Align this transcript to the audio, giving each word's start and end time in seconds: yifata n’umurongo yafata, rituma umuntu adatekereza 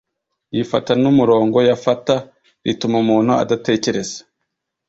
yifata 0.55 0.91
n’umurongo 1.01 1.57
yafata, 1.69 2.15
rituma 2.65 2.95
umuntu 3.03 3.31
adatekereza 3.43 4.19